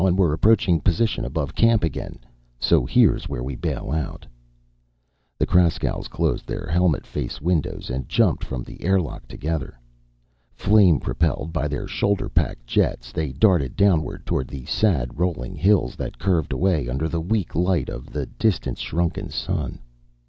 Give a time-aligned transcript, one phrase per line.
[0.07, 2.17] And we're approaching position above camp again.
[2.59, 4.25] So here's where we bail out."
[5.37, 9.79] The Kraskow's closed their helmet face windows and jumped from the airlock together.
[10.55, 15.95] Flame propelled by their shoulder pack jets, they darted downward toward the sad, rolling hills
[15.97, 19.77] that curved away under the weak light of the distance shrunken sun.